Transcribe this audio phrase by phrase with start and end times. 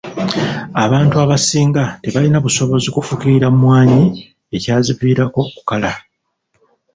[0.83, 4.03] Abantu abasinga tebaalina busobozi bufukirira mmwanyi
[4.55, 5.91] ekyaziviirako okukala.